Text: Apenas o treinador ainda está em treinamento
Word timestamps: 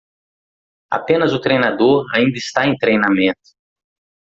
Apenas 0.89 1.31
o 1.31 1.39
treinador 1.39 2.07
ainda 2.15 2.35
está 2.35 2.65
em 2.65 2.75
treinamento 2.75 3.51